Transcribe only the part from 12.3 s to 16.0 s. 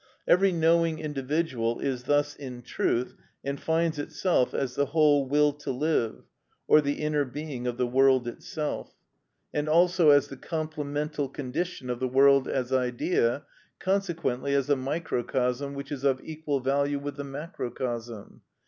as idea, consequently as a microcosm which